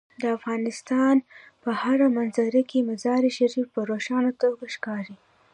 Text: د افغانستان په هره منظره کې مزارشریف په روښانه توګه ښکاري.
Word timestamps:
د 0.21 0.23
افغانستان 0.37 1.15
په 1.63 1.69
هره 1.81 2.07
منظره 2.17 2.61
کې 2.69 2.87
مزارشریف 2.89 3.67
په 3.75 3.81
روښانه 3.89 4.31
توګه 4.41 4.63
ښکاري. 4.75 5.17